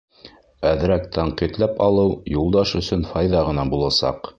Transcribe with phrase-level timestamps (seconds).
[0.69, 4.27] Әҙерәк тәнҡитләп алыу Юлдаш өсөн файҙа ғына буласаҡ.